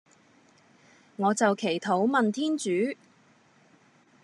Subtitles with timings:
[1.17, 2.97] 我就祈禱問天主